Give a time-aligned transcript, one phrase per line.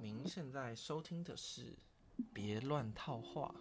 [0.00, 1.62] 您现在收听的是
[2.32, 3.54] 《别乱套话》。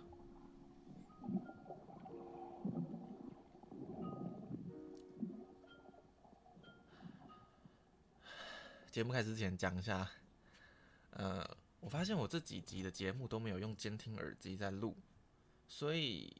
[8.92, 10.10] 节目开始之前讲一下，
[11.12, 11.46] 呃，
[11.80, 14.96] 我发现我这几集的节目都没有用监听耳机在录，
[15.68, 16.34] 所以，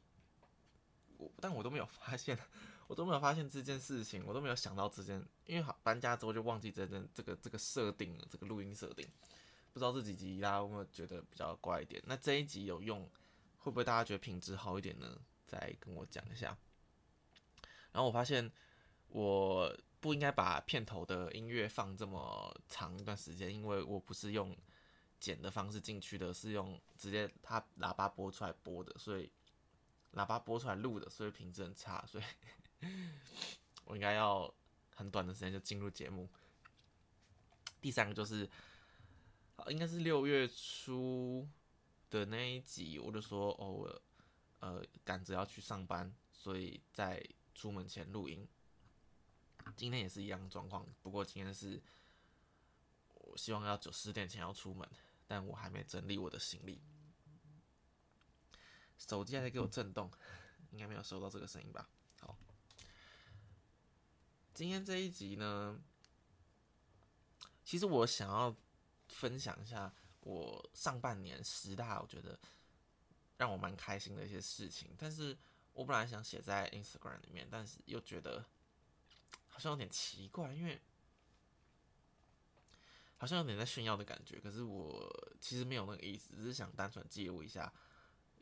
[1.18, 2.38] 我但我都没有发现，
[2.88, 9.06] 我都没有发现这件事情，我都没有想到这件，因为好搬家之后就忘记这件这个这个设定了，这个录音设定，
[9.76, 12.02] 不知道这几集大家有没有觉得比较怪一点？
[12.06, 13.06] 那这一集有用，
[13.58, 15.20] 会不会大家觉得品质好一点呢？
[15.46, 16.56] 再跟我讲一下。
[17.92, 18.50] 然后我发现
[19.08, 19.76] 我。
[19.98, 24.56] 不应该把片头的音乐放这么长一段时间，因为我不是用
[25.18, 29.28] 剪的方式进去的，是用直接它喇叭播出来播的，所以
[30.12, 32.24] 喇叭播出来录的，所以品质很差，所以
[33.84, 34.54] 我应该要
[34.94, 36.28] 很短的时间就进入节目。
[37.80, 38.48] 第三个就是，
[39.68, 41.48] 应该是六月初
[42.10, 44.00] 的那一集，我就说哦，
[44.60, 48.46] 呃，赶着要去上班，所以在出门前录音。
[49.74, 51.82] 今天也是一样状况，不过今天是
[53.14, 54.88] 我希望要九十点前要出门，
[55.26, 56.80] 但我还没整理我的行李。
[58.96, 60.10] 手机还在给我震动，
[60.70, 61.88] 应该没有收到这个声音吧？
[62.20, 62.38] 好，
[64.54, 65.80] 今天这一集呢，
[67.64, 68.56] 其实我想要
[69.08, 72.38] 分享一下我上半年十大我觉得
[73.36, 75.36] 让我蛮开心的一些事情，但是
[75.72, 78.44] 我本来想写在 Instagram 里面，但是又觉得。
[79.48, 80.78] 好像有点奇怪，因为
[83.16, 84.38] 好像有点在炫耀的感觉。
[84.38, 85.10] 可是我
[85.40, 87.72] 其实没有那个意思，只是想单纯记录一下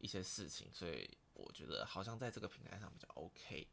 [0.00, 3.68] 一些事情，所以我觉得好像在这个平台上比较 OK。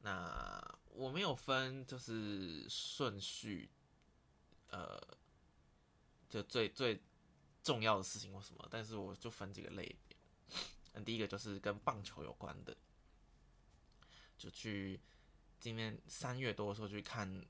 [0.00, 3.68] 那我没有分就是顺序，
[4.68, 5.00] 呃，
[6.28, 7.00] 就最最
[7.62, 10.16] 重要的事情或什么，但是我就分几个类别。
[10.92, 12.76] 那第一个就是跟棒球有关的。
[14.38, 15.00] 就去
[15.58, 17.44] 今年三月多的时候去看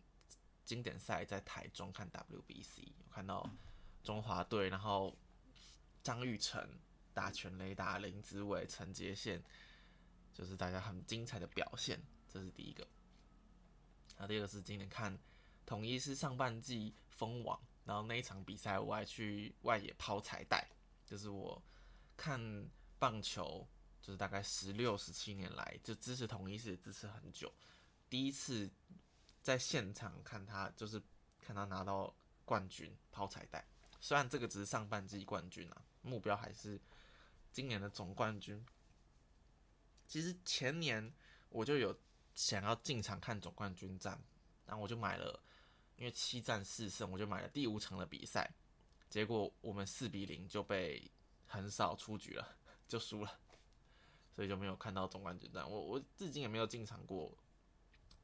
[0.65, 3.49] 经典赛，在台中看 WBC，有看到
[4.03, 5.17] 中华队，然后
[6.03, 6.79] 张玉成
[7.13, 9.43] 打全垒打，林子伟、陈杰宪，
[10.33, 12.87] 就是大家很精彩的表现，这是第一个。
[14.17, 15.19] 那第二个是今年看
[15.67, 20.69] 统一是上半季封王，然后那一场比赛我还去外野抛彩带，
[21.05, 21.61] 就是我
[22.17, 23.67] 看棒球。
[23.99, 27.53] 就是大概十六、十七年来，就支持统一是支持很久。
[28.09, 28.71] 第一次
[29.43, 31.03] 在现场看他，就是
[31.41, 33.67] 看他拿到冠军抛彩带。
[33.99, 36.81] 虽然这个只是上半季冠军啊，目标还是
[37.51, 38.65] 今年的总冠军。
[40.07, 41.13] 其实前年
[41.49, 41.99] 我就有
[42.37, 44.23] 想要进场看总冠军战，
[44.67, 45.43] 然后我就买了，
[45.97, 48.53] 因为七战四胜，我就买了第五场的比赛。
[49.09, 51.11] 结果我们四比零就被
[51.47, 53.41] 横扫出局了， 就输了。
[54.35, 57.35] 所以就没有看到总冠军战，我我至今也没有进场过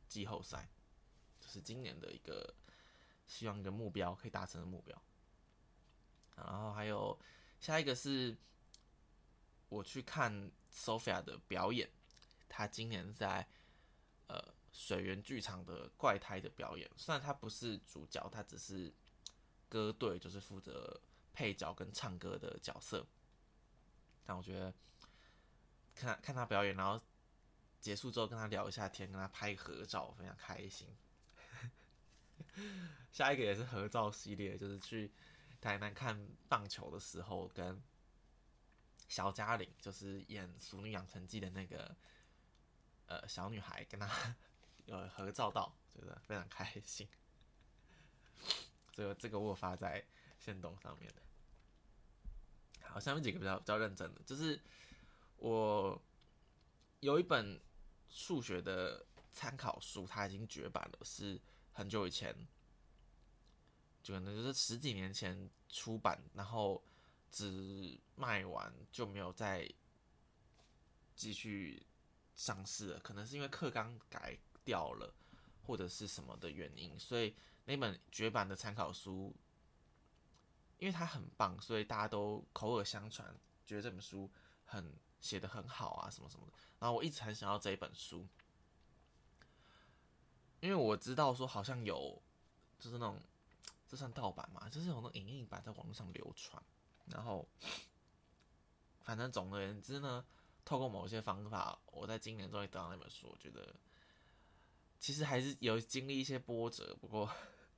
[0.09, 0.69] 季后赛，
[1.41, 2.55] 这是今年的一个
[3.27, 5.03] 希望一个目标可以达成的目标。
[6.37, 7.19] 然后还有
[7.61, 8.37] 下一个是
[9.71, 11.91] 我去看 Sophia 的表演，
[12.47, 13.49] 他今年在
[14.27, 18.93] 呃水源剧场的怪胎的表演，虽然他不是主角，他只是
[19.69, 21.00] 歌队，就是负责
[21.33, 23.06] 配角跟唱歌的角色，
[24.25, 24.75] 但我觉得。
[25.94, 26.99] 看看他表演，然后
[27.78, 30.88] 结束之后跟他聊一下天，跟他拍合照，非常开心。
[33.12, 35.12] 下一个也是合照系列，就是去
[35.61, 37.78] 台南看棒球的时候，跟
[39.06, 41.94] 小嘉玲，就是演《熟女养成记》的那个
[43.05, 44.34] 呃小女孩，跟她
[44.87, 47.09] 有合照到，觉得非常开心。
[48.93, 50.04] 这个这个我发在
[50.38, 51.22] 线动上面的。
[52.82, 54.60] 好，下面几个比较比较认真的，就是。
[55.38, 56.00] 我
[57.00, 57.60] 有一本
[58.09, 61.41] 数学的参考书，它已经绝版了，是
[61.72, 62.32] 很久以前，
[64.04, 66.81] 就可能就是十几年前出版，然后
[67.29, 69.69] 只卖完就没有再
[71.17, 71.84] 继续
[72.37, 73.00] 上市了。
[73.00, 75.14] 可能是因为课纲改掉了，
[75.67, 79.35] 或者是什么的原因，所以那本绝版的参考书，
[80.79, 83.35] 因为它很棒，所以大家都口耳相传，
[83.67, 84.31] 觉得这本书
[84.64, 84.93] 很。
[85.23, 86.53] 写的很好啊，什么什么的。
[86.81, 88.26] 然后我一直很想要这一本书，
[90.59, 92.20] 因为我知道说好像有，
[92.81, 93.17] 就是那种，
[93.87, 94.69] 这算盗版嘛？
[94.69, 96.61] 就是有那种影印版在网络上流传。
[97.06, 97.49] 然后，
[99.03, 100.26] 反正总而言之呢，
[100.65, 103.29] 透过某些方法，我在今年终于得到那本书。
[103.31, 103.73] 我觉得
[105.02, 107.28] 其实还是有经历一些波折，不过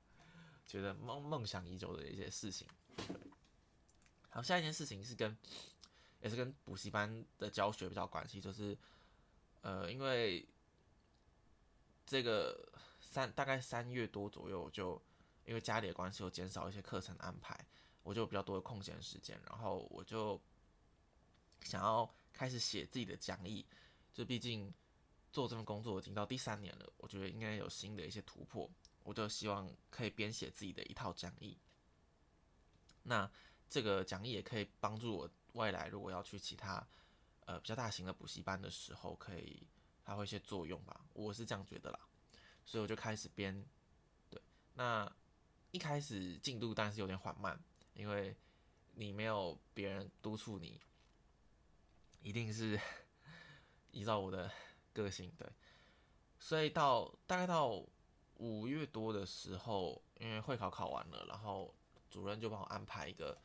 [0.67, 2.67] 觉得梦梦想已久的一些事情。
[4.29, 5.35] 好，下一件事情是跟
[6.21, 8.77] 也是跟补习班的教学比较关系，就是
[9.61, 10.47] 呃，因为
[12.05, 15.01] 这个三大概三月多左右，我就
[15.45, 17.59] 因为家里的关系，我减少一些课程安排，
[18.03, 20.39] 我就比较多的空闲时间，然后我就
[21.61, 23.65] 想要开始写自己的讲义，
[24.13, 24.71] 就毕竟
[25.35, 28.71] 做这份工作已经到第三年了，我觉得应该有新的一些突破，
[29.03, 31.57] 我就希望可以编写自己的一套讲义。
[33.03, 33.29] 那
[33.69, 36.87] 这个讲义也可以帮助我未来如果要去其他
[37.41, 39.67] 呃比较大型的补习班的时候，可以
[40.05, 41.99] 发挥一些作用吧，我是这样觉得啦。
[42.63, 43.61] 所以我就开始编，
[44.29, 44.41] 对，
[44.75, 45.13] 那
[45.71, 47.61] 一开始进度当然是有点缓慢，
[47.93, 48.33] 因为
[48.93, 50.79] 你没有别人督促你，
[52.21, 52.79] 一定是
[53.91, 54.49] 依照我的
[54.95, 55.47] 个性对，
[56.39, 57.85] 所以到大概到
[58.37, 61.75] 五月多的时候，因为会考考完了，然后
[62.09, 63.37] 主任就帮我安排一个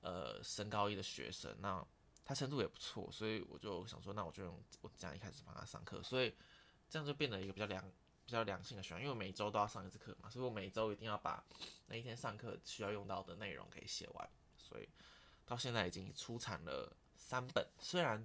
[0.00, 1.84] 呃升高一的学生，那
[2.24, 6.32] 他程度也不错，所以我就想说，那我就用我这样一开始帮他上课，所以
[6.88, 7.84] 这样就变得一个比较良。
[8.24, 11.44] 比较良性的选，因为每周都要上一次课嘛，所以我每周一定要把
[11.86, 14.30] 那一天上课需要用到的内容给写完。
[14.56, 14.88] 所以
[15.44, 18.24] 到现在已经出产了三本，虽然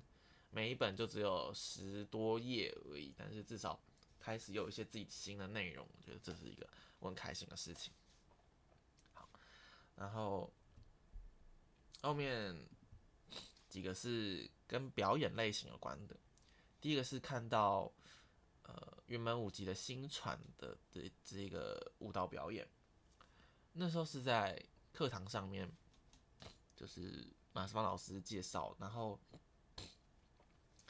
[0.50, 3.80] 每一本就只有十多页而已，但是至少
[4.20, 6.68] 开始有一些自己新的内容，我觉得这是一个
[7.00, 7.94] 我很开心的事情。
[9.14, 9.30] 好，
[9.96, 10.52] 然后
[12.02, 12.56] 后面
[13.70, 16.16] 几个是跟表演类型有关的，
[16.80, 17.92] 第一个是看到。
[18.70, 22.68] 呃，云门舞集的新传的这这个舞蹈表演，
[23.72, 24.62] 那时候是在
[24.92, 25.72] 课堂上面，
[26.76, 29.18] 就是马世芳老师介绍，然后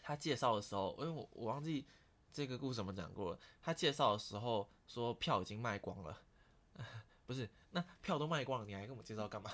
[0.08, 1.86] 他介绍的时候，因为我我忘记
[2.32, 3.40] 这个故事怎么讲过了。
[3.62, 6.18] 他介绍的时候说票已经卖光了，
[7.28, 7.50] 不是？
[7.72, 9.52] 那票都卖光了，你还跟我介绍干嘛？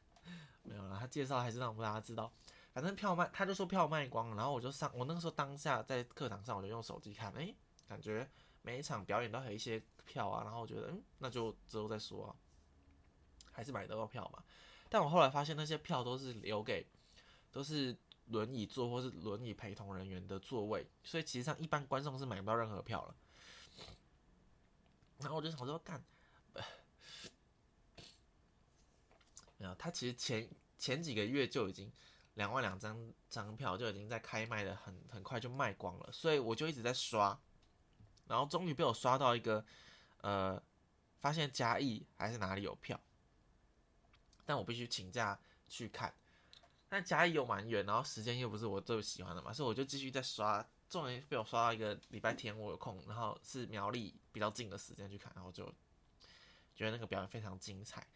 [0.64, 2.32] 没有了，他介绍还是让我们大家知道。
[2.72, 7.54] 反正票卖，他就说票卖光了，然后我就上，我那个时候当下在课堂上，我就用手机看，哎，
[7.86, 8.26] 感觉
[8.62, 12.32] 每一场表演都还有一些票啊，然后我觉得，嗯，那就之后再说啊，
[13.52, 14.42] 还是买得到票嘛。
[14.88, 16.86] 但我后来发现那些票都是留给
[17.50, 17.94] 都是
[18.32, 23.14] 轮椅坐或是轮椅陪同人员的座位，所以其实上一般观众是买不到任何票了。
[25.18, 26.02] 然后我就想说，干，
[29.58, 31.92] 没有，他其实前前几个月就已经。
[32.36, 37.38] 两万两张张票就已经在开卖的很很快就卖光了，所以我就一直在刷，
[38.26, 39.62] 然后终于被我刷到一个，
[40.22, 40.58] 呃，
[41.20, 42.98] 发现嘉义还是哪里有票，
[44.46, 45.38] 但我必须请假
[45.68, 46.14] 去看，
[46.92, 55.64] 但嘉义又蛮远，然后时间又不是我最喜欢的嘛，所以我就继续在刷，终于被我刷到一个礼拜天我有空，然后是苗栗比较近的时间去看，然后就
[56.76, 58.06] 觉得那个表演非常精彩，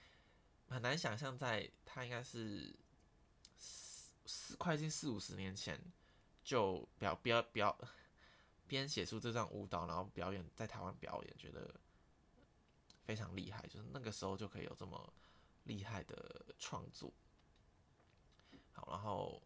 [0.69, 2.76] 很难想象在他应该是
[3.56, 4.11] 四。
[4.28, 5.81] 四快近四五十年前
[6.43, 7.78] 就表表表
[8.67, 11.75] 编写出这段舞蹈，然后表演在台湾表演，觉得
[13.05, 13.67] 非常厉害。
[13.69, 15.12] 就是那个时候就可以有这么
[15.64, 17.11] 厉害的创作。
[18.76, 19.43] 好，然后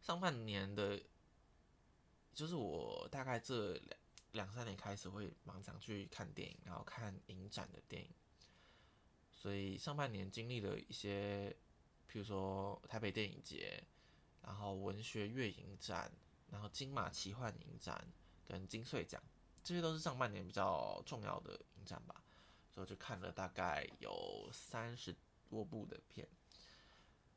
[0.00, 1.02] 上半年的，
[2.32, 3.98] 就是我大概这两
[4.32, 8.10] 两三年开始会蛮常去看电影，然后看影展的电影，
[9.30, 11.50] 所以上半年经历了一些，
[12.10, 13.84] 譬如说台北电影节。
[14.42, 16.10] 然后文学月影展，
[16.50, 18.10] 然后金马奇幻影展
[18.48, 19.22] 跟金穗奖，
[19.62, 22.24] 这些都是上半年比较重要的影展吧，
[22.70, 25.14] 所以就看了大概有三十
[25.50, 26.26] 多部的片。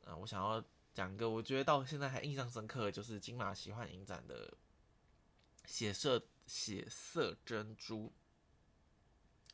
[0.05, 0.63] 嗯，我想要
[0.93, 4.55] 讲个，我觉得到现在还印象深刻，就是金马奇幻影展的
[5.65, 8.13] 血色血色珍珠。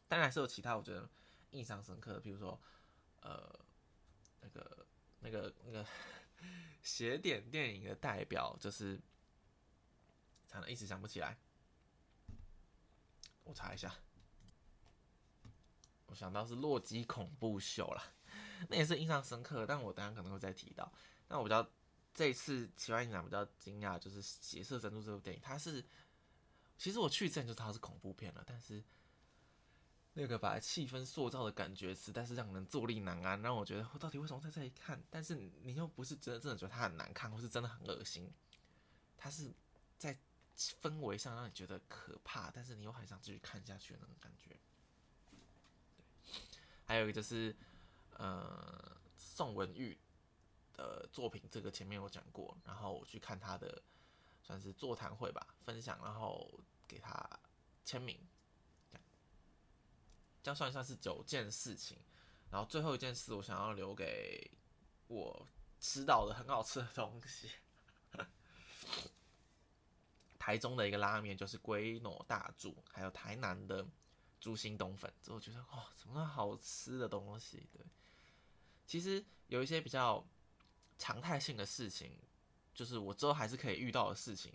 [0.08, 1.10] 当然还是有其他我觉得
[1.52, 2.60] 印象深刻的，比如说
[3.22, 3.60] 呃
[4.42, 4.86] 那个
[5.20, 5.86] 那个那个。
[6.82, 8.98] 写点电影的代表就是，
[10.48, 11.38] 惨了，一时想不起来。
[13.44, 13.94] 我查一下，
[16.06, 18.02] 我想到是《洛基恐怖秀》了，
[18.70, 19.68] 那也是印象深刻。
[19.68, 20.90] 但我等下可能会再提到。
[21.30, 21.66] 那我比较
[22.14, 25.84] 这次奇幻影展比较惊讶，就是《血色珍珠》这部电影，它是
[26.78, 28.84] 其实我去之前就知道它是恐怖片了，但是。
[30.14, 35.02] 那个把气氛塑造的感觉实在是让人坐立难安，让我觉得我到底为什么在这里看？
[35.10, 38.30] 但是你又不是真的真的觉得它很难看，或是真的很恶心，
[39.16, 39.54] 它是
[39.98, 40.18] 在
[40.58, 44.58] 氛围上让你觉得可怕，但是你又很想继续看下去的那种感觉。
[46.86, 47.56] 还有一个就是
[48.18, 49.98] 呃宋文玉
[50.80, 53.84] 呃作品，这个前面有讲过，然后我去看他的
[54.42, 56.50] 算是座谈会吧，分享，然后
[56.88, 57.30] 给他
[57.84, 58.18] 签名。
[60.42, 61.98] 这样算一算是九件事情，
[62.50, 64.50] 然后最后一件事，我想要留给
[65.08, 65.48] 我
[65.82, 67.52] 吃到的很好吃的东西。
[70.40, 73.86] 台中的一个拉面就是龟诺大柱，还有台南的
[74.40, 77.68] 猪心冬粉，这我觉得哇，怎么好吃的东西？
[77.74, 77.86] 对，
[78.88, 80.26] 其实有一些比较
[81.00, 82.12] 常态性的事情，
[82.76, 84.54] 就是我之后还是可以遇到的事情，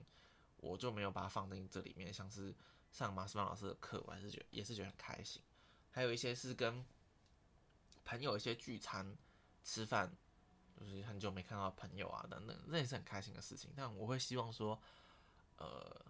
[0.59, 2.15] 我就没有把它放进这里面。
[2.15, 2.55] 像是
[2.93, 5.43] 上马斯曼老师的课，我还是觉得也是觉得很开心。
[5.91, 6.87] 还有一些是跟
[8.05, 9.17] 朋友一些聚餐
[9.65, 10.15] 吃饭，
[10.79, 13.73] 就是很久没看到朋友啊等等，那也是很开心的事情。
[13.75, 14.81] 但我会希望说。
[15.57, 16.05] 呃，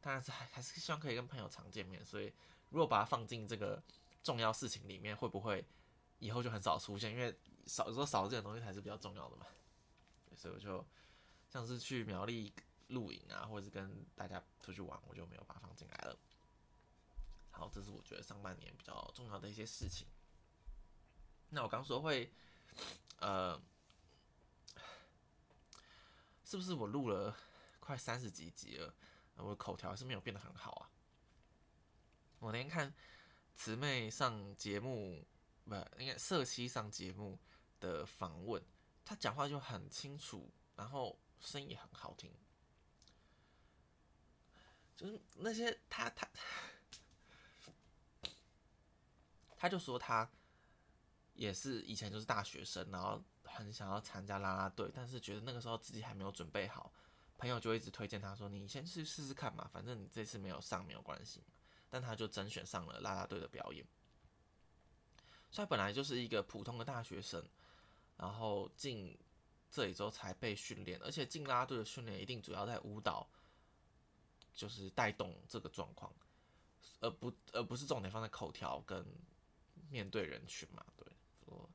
[0.00, 2.32] 当然是还还是希望可以跟朋友常见面，所以
[2.70, 3.82] 如果把它放进这个
[4.22, 5.62] 重要事情里面，会不会
[6.22, 7.10] 以后就很少出现？
[7.10, 7.36] 因为
[7.66, 9.44] 少有时候少这种东西才是比较重要的嘛。
[10.36, 10.86] 所以我就
[11.50, 12.52] 像是去苗栗
[12.88, 16.16] 露营啊，或者是跟大家出去玩，我就没有把它放进来了。
[17.50, 20.06] 好，这是我觉得上半年比较重要的一些事情。
[21.50, 22.32] 那我刚说会，
[23.18, 23.60] 呃，
[26.44, 27.36] 是不是我录了？
[27.80, 28.94] 快三十几集了，
[29.36, 30.88] 我口条是没有变得很好啊。
[32.38, 32.94] 我那天看
[33.56, 35.24] 慈妹上节目，
[35.64, 37.38] 不，应该社七上节目
[37.80, 38.62] 的访问，
[39.04, 42.32] 他讲话就很清楚，然后声音也很好听。
[44.96, 46.28] 就是那些他他，
[49.56, 50.30] 他就说他
[51.34, 56.92] 也是以前就是大学生，然后很想要参加啦啦队，但是觉得那个时候自己还没有准备好。
[57.38, 61.42] 朋友就一直推荐他说：“你先去试试看嘛，反正你这次没有上没有关系。”
[61.90, 63.84] 但他就甄选上了啦啦队的表演。
[65.52, 67.44] 所以本来就是一个普通的大学生，
[68.16, 69.16] 然后进
[69.70, 73.28] 这里之后才被训练，而且进啦啦队的训练一定主要在舞蹈，
[74.54, 76.10] 就是带动这个状况，
[77.00, 79.06] 而不而不是重点放在口条跟
[79.90, 80.84] 面对人群嘛。
[80.96, 81.06] 对，
[81.44, 81.68] 我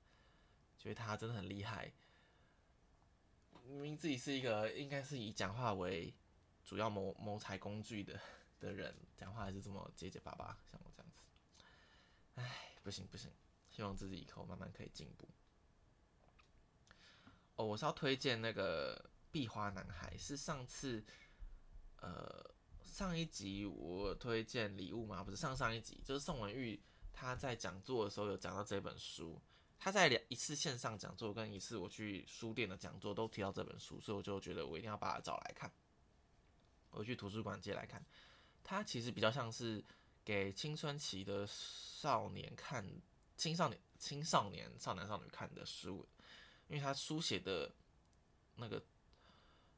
[0.79, 1.93] 觉得他真的很厉害。
[3.63, 6.13] 明明自己是一个应该是以讲话为
[6.63, 8.19] 主要谋谋财工具的
[8.59, 11.19] 的人，讲话还是这么结结巴巴，像我这样子，
[12.35, 13.29] 唉，不行不行，
[13.77, 15.29] 希望自己以后慢慢可以进步。
[17.57, 18.97] 哦，我是要推荐那个
[19.31, 21.05] 《壁花男孩》，是上次
[21.97, 22.43] 呃
[22.83, 26.81] 上一集我推荐礼物嘛，不是上上一集，就是宋文玉
[27.13, 29.39] 他在讲座的时候有讲到这本书。
[29.77, 35.71] 他在两一次线上讲座跟一次我去书店的讲座都提到这本书，所以我就觉得我一定要把它找来看。
[36.89, 38.03] 我去图书馆借来看，
[38.63, 39.85] 它其实比较像是
[40.25, 42.83] 给青春期的少年看、
[43.37, 46.05] 青少年、青少年少男少女看的书，
[46.67, 47.73] 因为他书写的
[48.55, 48.83] 那个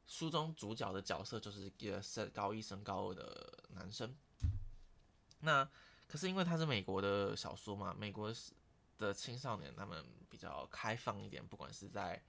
[0.07, 4.15] 书中主角的角色就是一个升高一升高二的男生。
[5.41, 5.69] 那
[6.07, 8.33] 可是因为他是美国的小说嘛，美国。
[8.99, 12.21] 的青少年，他们比较开放一点，不管是在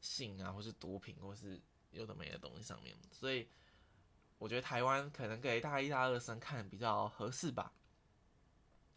[0.00, 3.46] 性啊，或是毒品，或是有的没的东西上面，所以
[4.38, 7.70] 我觉得台湾可能给大一、大二生看比较合适吧。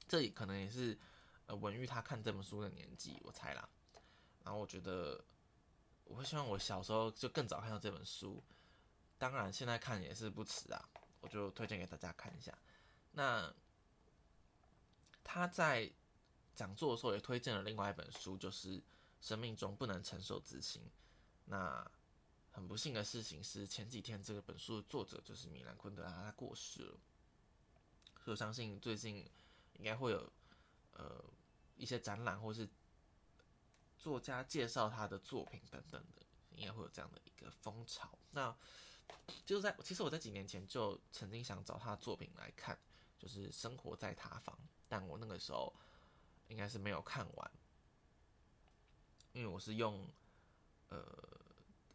[0.08, 0.98] 这可能也是
[1.50, 3.68] 呃文玉他看这本书的年纪，我猜啦。
[4.44, 5.24] 然后我觉得
[6.06, 8.42] 我会希望我小时候就更早看到这本书，
[9.18, 10.90] 当然现在看也是不迟啊，
[11.22, 12.58] 我就推荐给大家看一下。
[13.12, 13.54] 那
[15.24, 15.92] 他在。
[16.56, 18.78] 讲座的时候也推荐了另外一本书，就是
[19.22, 20.82] 《生命中不能承受之轻》。
[21.46, 21.90] 那
[22.52, 27.00] 很不幸的事情是，前几天这个本书的作者就是米兰昆德拉，他过世了。
[28.18, 29.26] 所以我相信最近
[29.76, 30.30] 应该会有
[30.92, 31.24] 呃
[31.80, 32.70] 一些展览，或是
[33.98, 36.22] 作家介绍他的作品等等的，
[36.52, 38.20] 应该会有这样的一个风潮。
[38.32, 38.56] 那
[39.46, 42.78] 就在其实我在几年前就曾经想找他的作品来看，
[43.18, 44.56] 就是《生活在塔房》，
[44.88, 45.74] 但我那个时候。
[46.50, 47.52] 应该是没有看完，
[49.34, 50.04] 因为我是用
[50.88, 51.00] 呃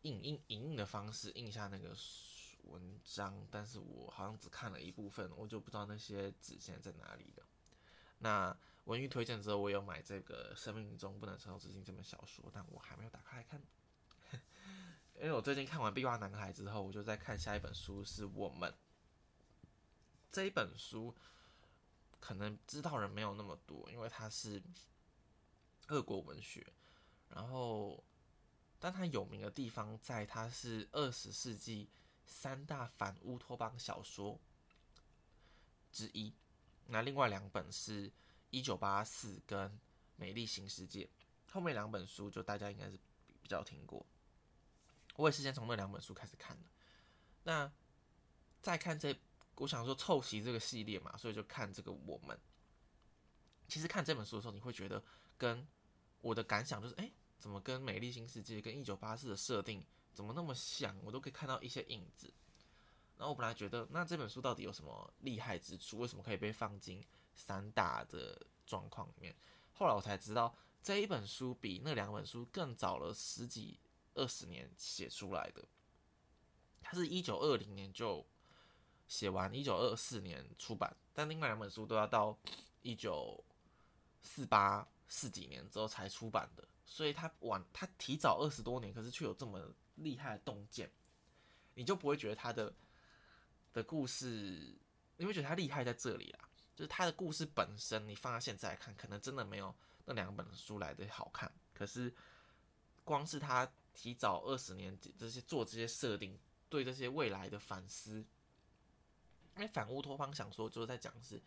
[0.02, 1.92] 印印影印的方式印下那个
[2.62, 7.44] 文章，但是我好像只看了一部分，我就不知道那些纸现在在哪里了。
[8.18, 13.62] 那文玉推荐之后，我有买这个《生命中不能承受之轻》这本小说，但我还没有打开来看，
[15.16, 18.74] 因为我最近看完《壁画男孩》之后，我就在看下一本书，是我们
[20.30, 21.14] 这一本书。
[22.20, 24.62] 可能知道人没有那么多，因为它是
[25.88, 26.66] 俄国文学，
[27.28, 28.02] 然后，
[28.78, 31.90] 但它有名的地方在它是二十世纪
[32.24, 34.40] 三大反乌托邦小说
[35.92, 36.32] 之一。
[36.86, 38.08] 那另外两本是
[38.54, 39.68] 《一九八四》跟
[40.16, 41.04] 《美丽新世界》，
[41.52, 42.98] 后面两本书就大家应该是
[43.42, 44.06] 比较听过。
[45.16, 46.68] 我也是先从那两本书开始看的，
[47.42, 47.72] 那
[48.62, 49.14] 再看这。
[49.56, 51.92] 我想说凑齐这个系列嘛，所以就看这个。
[51.92, 52.36] 我们
[53.68, 55.00] 其实看这本书的时候，你会觉得
[55.38, 55.64] 跟
[56.22, 57.08] 我的感想就是，哎，
[57.38, 60.98] 怎么跟《美丽新世界》跟《一九八四》的设定怎么那么像？
[61.04, 62.32] 我都可以看到一些影子。
[63.16, 65.98] 然后我本来觉得，那这本书到底有什么厉害之处？
[65.98, 67.00] 为什么可以被放进
[67.34, 69.34] 三大的状况里面？
[69.72, 73.78] 后来我才知道，这一本书比那两本书更早了十几
[74.14, 75.64] 二十年写出来的。
[76.80, 78.24] 它是一九二零年就
[79.06, 82.38] 写完，一九二四年出版，但另外两本书都要到
[82.82, 83.44] 一九
[84.22, 84.86] 四八。
[85.06, 90.90] 四几年之后才出版的，所以他晚他提早二十多年，可是却有这么厉害的洞见，
[91.74, 92.74] 你就不会觉得他的
[93.74, 94.74] 的故事，
[95.18, 101.50] 你会觉得他厉害在这里啦，就是他的故事本身，你放在现在来看，可能真的没有那两本书来的好看。
[101.72, 102.14] 可是
[103.04, 106.38] 光是他提早二十年这些做这些设定，
[106.68, 108.24] 对这些未来的反思，
[109.56, 111.42] 因为反乌托邦想说就是在讲是。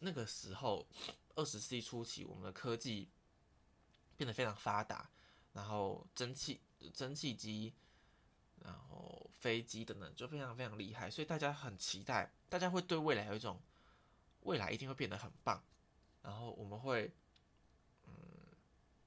[0.00, 0.86] 那个时候，
[1.34, 3.10] 二十世纪初期，我们的科技
[4.16, 5.10] 变得非常发达，
[5.52, 6.60] 然后蒸汽、
[6.94, 7.74] 蒸汽机，
[8.60, 13.60] 然后飞机等等，就非常非常厉害，所以大家很期待，大家会对未来有一种
[14.48, 15.62] 未来一定会变得很棒，
[16.22, 17.12] 然后我们会
[18.06, 18.12] 嗯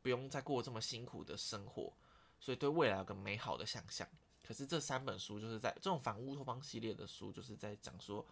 [0.02, 1.92] 不用再过这么辛苦的生活，
[2.40, 4.08] 所以对未来有个美好的想象。
[4.44, 8.26] 可是这三本书就是在这种反乌托邦系列的书，就是在讲说。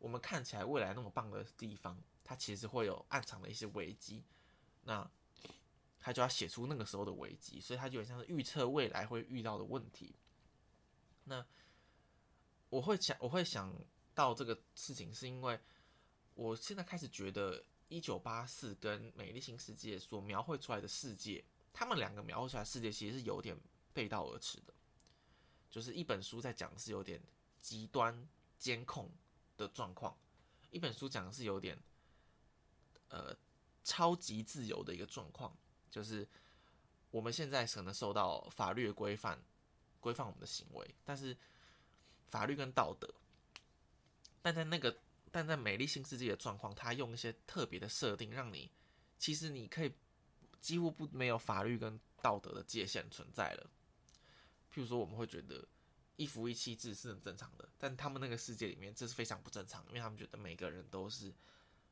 [0.00, 4.22] 我们看起来未来那么棒的地方，它其实会有暗藏的一些危机，
[4.82, 5.08] 那
[5.98, 10.14] 他就要写出那个时候的危机，所以他就很像是预测未来会遇到的问题。
[11.24, 11.42] 那
[12.68, 13.74] 我会想，我会想
[14.14, 15.58] 到这个事情，是因为
[16.34, 23.56] 我现在开始觉得《一九八四》跟《美丽新世界》所描绘出来的世界，他们两个描绘出来世界其实是有点
[23.92, 24.74] 背道而驰的，
[25.70, 27.22] 就是一本书在讲是有点
[27.60, 29.10] 极端监控。
[29.56, 30.18] 的状况，
[30.72, 31.78] 一本书讲的是有点，
[33.06, 33.32] 呃，
[33.84, 35.56] 超级自由的一个状况，
[35.88, 36.26] 就是
[37.12, 39.40] 我们现在可能受到法律的规范，
[40.00, 41.36] 规范我们的行为，但是
[42.26, 43.08] 法律跟道德，
[44.42, 44.98] 但在那个，
[45.34, 48.70] 但在美丽新世界的状况，它用一些特别的设定，让你
[49.18, 49.92] 其实你可以
[50.60, 53.68] 几乎不没有法律跟道德的界限存在了，
[54.72, 55.66] 譬如说我们会觉得。
[56.16, 61.34] 一夫一妻制是很正常的，但他们那个世界里面，这是非常不正常，因为他们觉得每个人都是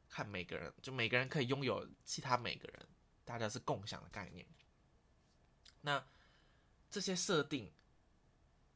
[0.09, 2.89] 看每个人，就每个人可以拥有其他每个人，
[3.25, 4.47] 大家是共享的概念。
[5.81, 6.07] 那
[6.89, 7.69] 这些设定，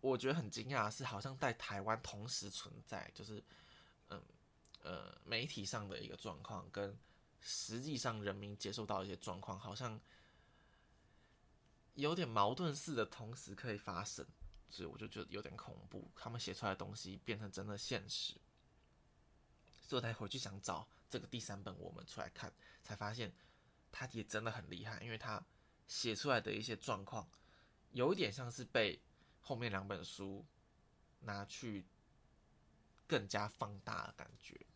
[0.00, 3.40] 我觉得很惊讶，是好像在台湾同时存在，就是
[4.08, 4.20] 嗯
[4.86, 6.96] 呃媒体上的一个状况，跟
[7.40, 10.00] 实际上人民接受到一些状况，好像
[11.94, 14.24] 有点矛盾似的，同时可以发生。
[14.68, 18.34] 所以我就觉得有点恐怖，他们写出来的东西变成真的现实。
[19.80, 23.32] 所以我才回去想找这个第三本我们出来看，才发现
[23.92, 25.44] 他也真的很厉害，因为他
[25.86, 27.28] 写出来的一些状况，
[27.92, 29.00] 有一点像是被
[29.40, 30.44] 后面两本书
[31.20, 31.86] 拿去
[33.06, 34.66] 更加放大的感觉。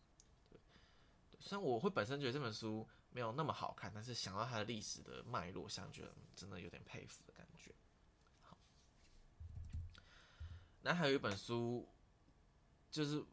[1.41, 7.73] 虽然我会本身觉得这本书没有那么好看，但是想到它的历史的脉络，想觉得真的有点佩服的感觉。
[8.43, 8.57] 好
[10.81, 11.87] 那还有一本书，
[12.89, 13.23] 就是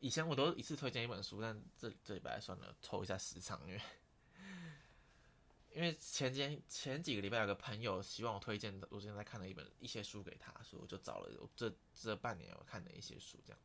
[0.00, 3.80] 以前我都一次推荐一本书，但这这礼拜算了，抽一下时长，因为
[5.74, 13.58] 因为前前前几个礼拜有个朋友希望我推荐，我之前在看了一本一些书给他，所以我就找了这这半年我看的一些书这样。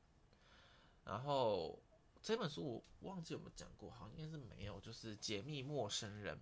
[1.03, 1.81] 然后
[2.27, 6.35] 这本书我忘记有没有讲过，好像应该是没有，就是《解密陌生人》，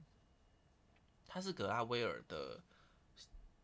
[1.27, 2.59] 他是格拉威尔的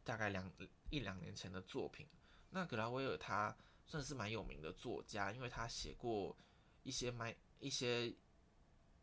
[0.03, 0.47] 大概两
[0.91, 2.05] 一两年前的作品。
[2.51, 3.57] 那格拉威尔他
[3.87, 6.37] 算是蛮有名的作家，因为他写过
[6.83, 8.13] 一些蛮一些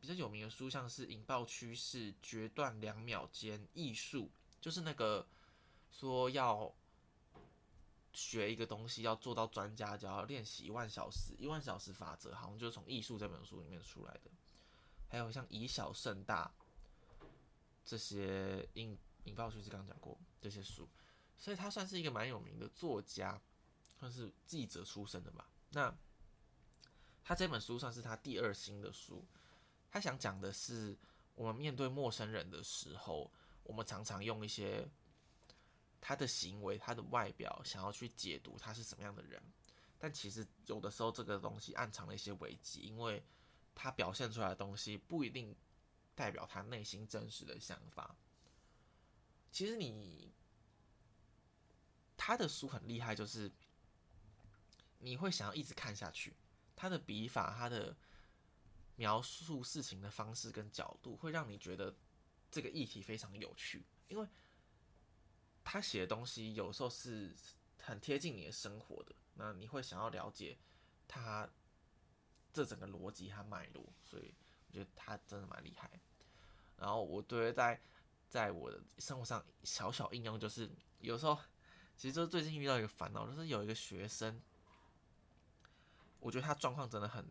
[0.01, 4.27] 比较有名的书，像是《引爆趋势》《决断两秒间》《艺术》，
[4.61, 5.27] 就是那个
[5.91, 6.73] 说要
[8.19, 14.31] 学一个东西要做到专家，就要练习一万小时，一万小时法则，好像就是从《艺术》这本书里面出来的。
[15.09, 16.51] 还有像《以小胜大》
[17.85, 20.89] 这些引引爆趋势刚刚讲过这些书。
[21.39, 23.41] 所以他算是一个蛮有名的作家，
[24.01, 25.49] 算是记者出身的吧。
[25.71, 25.95] 那
[27.23, 29.25] 他这本书算是他第二新的书。
[29.93, 30.99] 他想讲的是，
[31.37, 33.31] 我们面对陌生人的时候，
[33.63, 34.89] 我们常常用一些
[36.09, 39.43] 他的行为、他的外表，想要去解读他是什么样的人。
[39.99, 43.23] 但其实有的时候，这个东西暗藏了一些危机，因为
[43.75, 45.55] 他表现出来的东西不一定
[46.15, 48.17] 代表他内心真实的想法。
[49.53, 50.33] 其实你。
[52.21, 53.51] 他的书很厉害，就是
[54.99, 56.35] 你会想要一直看下去。
[56.75, 57.97] 他的笔法，他的
[58.97, 61.95] 描述事情的方式跟角度，会让你觉得
[62.51, 64.27] 这个议题非常有趣，因为
[65.71, 67.31] 他写的东西有时候是
[67.83, 70.57] 很贴近你的生活的，那你会想要了解
[71.07, 71.47] 他
[72.55, 74.35] 这整个逻辑和脉络，所以
[74.69, 75.91] 我觉得他真的蛮厉害。
[76.79, 77.79] 然后我对在
[78.31, 81.39] 在我的生活上小小应用就是，有时候
[81.99, 84.41] 其实就最近遇到一个烦恼，就是有一个学生，
[86.19, 87.31] 我觉得他状况真的很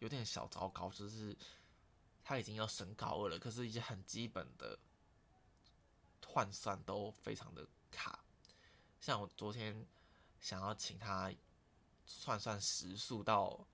[0.00, 1.34] 有点小糟糕，就是
[2.22, 4.78] 他已经要升高二了，可是一些很基本的
[6.32, 8.24] 换算都非常的卡。
[9.00, 9.86] 像我昨天
[10.40, 11.32] 想要请他
[12.06, 13.66] 算算时速到。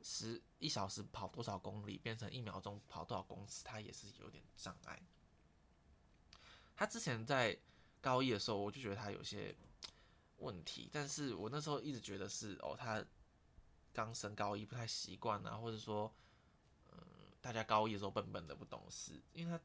[0.00, 5.02] 十一小时跑多少公里，变成一秒钟跑多少公尺，他也是有点障碍。
[6.76, 7.58] 他之前在
[8.00, 9.54] 高一的时候，我就觉得他有些
[10.36, 13.04] 问题，但是我那时候一直觉得是哦，他
[13.92, 16.14] 刚升高一不太习惯啊，或者说，
[16.92, 16.98] 嗯，
[17.40, 19.64] 大家高一的时候笨笨的不懂事，因为他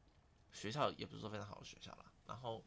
[0.51, 2.12] 学校也不是说非常好的学校啦。
[2.27, 2.63] 然后，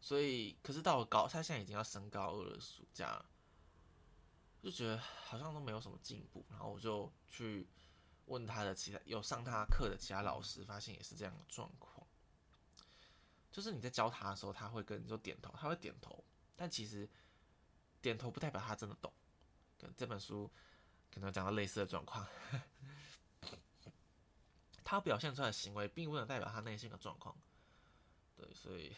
[0.00, 3.24] 所以可是到了高，他现在已经要升高二了，暑假。
[4.62, 7.68] 就觉得好像都没有什么进步，然后我就去
[8.24, 12.06] 问他的其他有上他课的其他老师，发现也是这样的状况。
[13.52, 16.24] 就是你在教他的时候，他会跟你说点头，他会点头，
[16.56, 17.06] 但其实
[18.00, 19.12] 点头不代表他真的懂。
[19.76, 20.50] 跟这本书
[21.12, 22.26] 可能讲到类似的状况，
[24.94, 27.36] 他表现出来的行为并不能代表他内心的状况。
[28.36, 28.94] 对，所以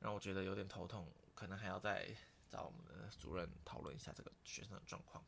[0.00, 2.16] 让我觉得有点头痛，可能还要再。
[2.50, 5.22] 找我们的主任讨论一下这个学生的状况。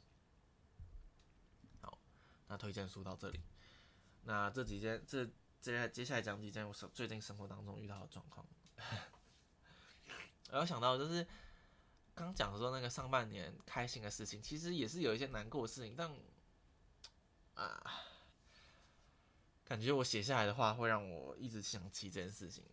[1.82, 1.98] 好，
[2.46, 3.38] 那推荐书到这里。
[4.22, 5.26] 那这几件，这
[5.60, 8.46] 接下接下来讲几件我生最近生活当中遇到的状况。
[10.48, 11.26] 我要想到就是
[12.14, 16.10] 刚讲说那个上半年开心的事情，其实也是有一些难过的事情，但
[17.52, 18.00] 啊，
[19.70, 22.64] 感觉我写下来的话会让我一直想起这件事情。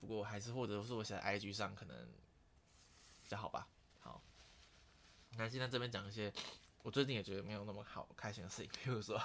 [0.00, 1.96] 不过还是或者是我写在 IG 上可能
[3.22, 3.68] 比较好吧。
[4.00, 4.20] 好
[5.36, 6.32] 那现在这边讲一些
[6.82, 9.22] 我最近也觉得没有那么好开心的事情，比如说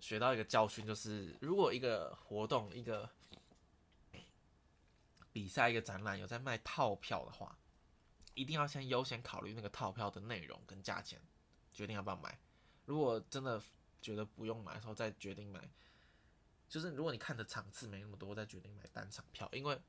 [0.00, 3.08] 学到一个教训，就是如果一个活动、一个
[5.32, 7.58] 比赛、一个展览有在卖套票的话，
[8.34, 11.18] 一定要先优先考虑那个套票的内容跟价钱，
[11.72, 12.38] 决定要不要买。
[12.84, 13.58] 如果真的
[14.04, 15.68] 觉得不用买的时候，再决定买。
[16.68, 19.80] 就是如果你看的场次没那么多，再决定买单场票，因为。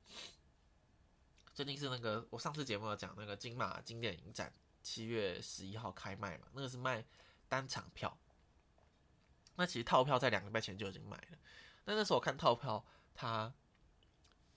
[1.54, 7.06] 最近是那个我上次节目有讲那个金马经典影展七月十一号开卖嘛，那个是卖
[7.48, 8.18] 单场票。
[9.56, 11.38] 那其实套票在两个礼拜前就已经买了。
[11.86, 13.54] 那那时候我看套票，它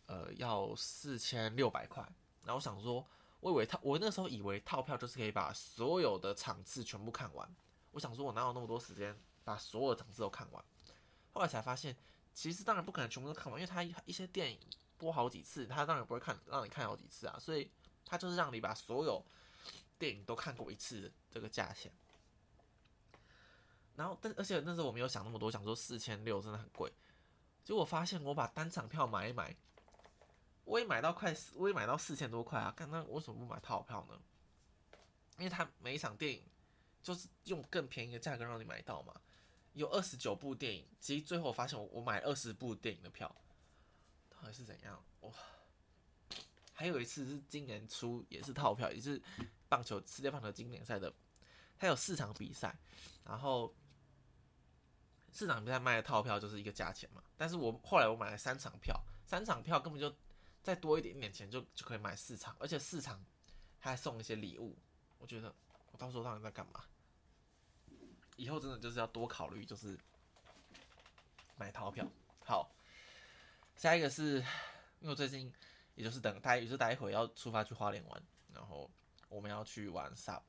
[0.07, 2.03] 呃要四千六百块。
[2.43, 3.07] 然后我想说，
[3.39, 7.49] 我以为套我那时候以为套票就是可以把所有的场次全部看完。
[7.93, 9.17] 我想说，我哪有那么多时间
[9.49, 10.65] 把所有的场次都看完？
[11.33, 11.97] 后来才发现，
[12.33, 14.59] 其实当然不可能全部都看完，因为他一些电影。
[15.01, 17.71] 播好几次，他当然不会看，让你看好几次啊，所以
[18.05, 19.25] 他就是让你把所有
[19.97, 21.93] 电影都看过一次这个价钱。
[23.95, 26.93] 然后，但而且那时候我没有想那么多，想说四千六真的很贵。
[27.63, 29.55] 结果发现我把单场票买一买，
[30.65, 32.75] 我也买到快，我也买到四千多块啊！
[32.77, 34.21] 看那为什么不买套票呢？
[35.37, 36.43] 因为他每一场电影
[37.05, 39.15] 就是用更便宜的价格让你买到嘛。
[39.79, 43.33] 有二十九部电影，其实最后我发现我我买二十部电影的票。
[44.29, 45.33] 到底是怎样哇？
[46.73, 49.23] 还有一次是今年初也是套票，也是
[49.69, 51.13] 棒球世界棒球经典赛的，
[51.77, 52.77] 它有四场比赛，
[53.25, 53.73] 然后
[55.31, 57.23] 四场比赛卖的套票就是一个价钱嘛。
[57.37, 60.13] 但是我后来我买了三场票，三场票根本就
[60.61, 63.25] 再多一点点钱就就可以买四场，而且四场
[63.79, 64.77] 还送一些礼物。
[65.19, 65.55] 我觉得
[65.93, 66.85] 我到时候到底在干嘛？
[68.39, 69.99] 以后真的就是要多考虑，就是
[71.57, 72.07] 买套票
[72.45, 72.71] 好。
[73.77, 74.37] 下一个是，
[75.01, 75.53] 因为我最近
[75.97, 78.23] 也就是等待，也是待会要出发去花莲玩，
[78.55, 78.89] 然后
[79.29, 80.41] 我们要去玩 SUP，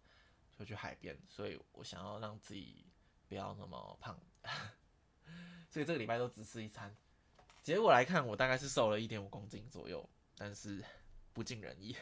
[0.57, 2.85] 就去海边，所以我想要让自己
[3.27, 4.19] 不要那么胖，
[5.69, 6.95] 所以这个礼拜都只吃一餐。
[7.63, 10.83] 结果来看，我大概是瘦了一点五公斤左右，但是
[11.33, 11.95] 不尽人意。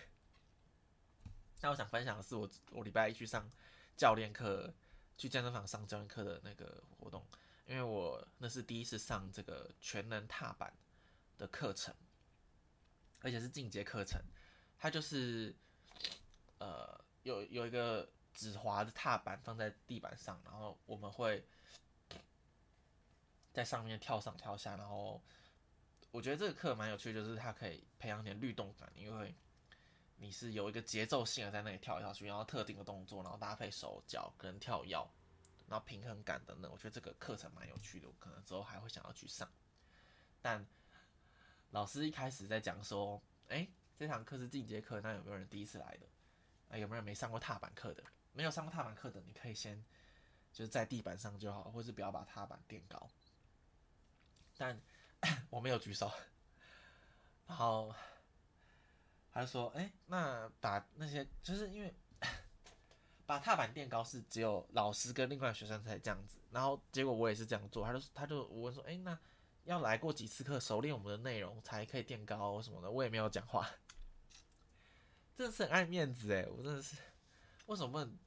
[1.62, 3.50] 那我想分享的是，我我礼拜一去上
[3.97, 4.73] 教练课，
[5.17, 7.25] 去健身房上教练课的那个活动，
[7.65, 10.73] 因为我那是第一次上这个全能踏板。
[11.38, 11.93] 的课程，
[13.21, 14.19] 而且是进阶课程，
[14.75, 15.56] 它就是
[16.58, 21.45] 呃有有一个指滑的踏板放在地板上，然后我们会
[23.53, 25.21] 在上面跳上跳下，然后
[26.10, 29.36] 我觉得这个课蛮有趣，就是它可以培养点律动感，因为
[30.17, 35.08] 你是有一个节奏性的在那里跳下去，然后特定的动作，然后搭配手脚跟跳跃，
[35.67, 39.49] 然后平衡感等等，我觉得这个课程蛮有趣的，我可能之后还会想要去上。
[40.41, 40.65] 但
[41.69, 46.08] 老师一开始在讲说，哎，这堂课是进阶课，那有没有人第一次来的？
[46.69, 48.03] 啊，有没有人没上过踏板课的？
[48.34, 49.84] 没有上过踏板课的，你可以先
[50.51, 53.10] 就是在地板上就好，或是不要把踏板垫高。
[54.58, 54.80] 但
[55.49, 56.12] 我没有举手，
[57.45, 57.93] 然后
[59.41, 61.93] 他说，哎，那把那些就是因为。
[63.28, 69.19] 把踏板垫高是只有老师跟另外学生才这样子，然后结果我也是这样做，他就他就问说，哎，那
[69.65, 73.69] 要来过几次课，熟练我们的内容才可以垫高什么的，我也没有讲话，
[75.36, 76.95] 真的是很爱面子哎，我真的是，
[77.65, 78.17] 为什么不能，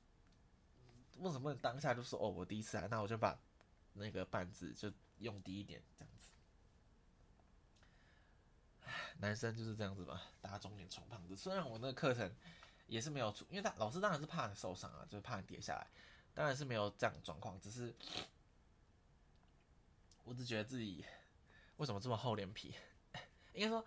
[1.20, 3.40] 为什么当下就说，哦，我第一次来，那我就把
[3.94, 6.14] 那个板子就用低一点这样，
[9.18, 12.30] 男生就是这样子吧，打肿脸充胖子，虽然我那个课程。
[12.86, 15.86] 也是没有出，因为他老师当然是怕你受伤啊，就是怕你跌下来，
[16.34, 17.94] 当然是没有这样状况，只是
[20.24, 21.04] 我只觉得自己
[21.76, 22.74] 为什么这么厚脸皮？
[23.54, 23.86] 应该说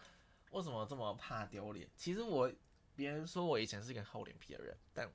[0.51, 1.85] 为什么这么怕丢脸？
[1.97, 2.49] 其实我
[2.95, 5.11] 别人说我以前是一个厚脸皮的人，但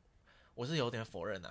[0.52, 1.50] 我是有点否认呐。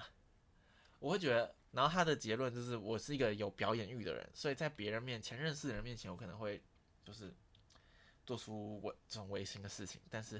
[1.00, 6.62] 我会觉得，然后他的结论就是我是一个有表演欲的人，所以在别人面前、认识的人面前，我可能会
[7.04, 7.34] 就是
[8.28, 10.40] 做出我这种违心的事情，但是。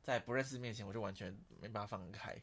[0.00, 2.34] 在不认识面前，我就完全没办法放开。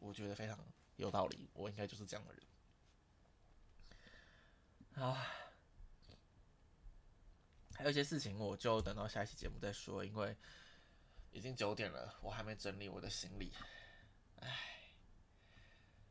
[0.00, 0.58] 我觉得非常
[0.96, 2.42] 有道理，我应该就是这样的人。
[5.04, 5.24] 啊，
[7.72, 10.36] 还有一些事情，我就等到下一期节目再说，因为
[11.30, 13.52] 已经九点了，我还没整理我的行李。
[14.40, 14.58] 唉，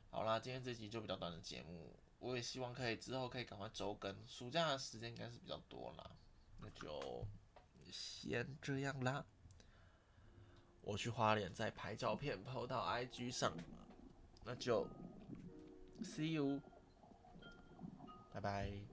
[0.09, 4.25] 好啦，今天这集就比较短的节目，我也希望可以之后可以赶快周更。
[4.25, 6.11] 暑假的时间应该是比较多啦，
[6.61, 7.27] 那就
[7.93, 9.23] 先这样啦。
[10.81, 13.53] 我去花莲再拍照片，PO 到 IG 上，
[14.43, 14.87] 那就
[16.01, 16.59] See you，
[18.33, 18.92] 拜拜。